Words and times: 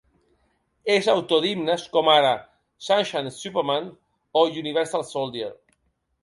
És 0.93 1.09
autor 1.11 1.43
d’himnes 1.43 1.83
com 1.97 2.09
ara 2.13 2.31
‘Sunshine 2.87 3.35
Superman’ 3.37 3.93
o 4.43 4.45
‘Universal 4.63 5.07
Soldier’. 5.13 5.53